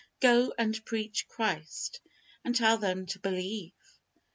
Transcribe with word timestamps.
Go 0.19 0.51
and 0.57 0.83
preach 0.83 1.27
Christ, 1.27 2.01
and 2.43 2.55
tell 2.55 2.79
him 2.79 3.05
to 3.05 3.19
believe." 3.19 3.75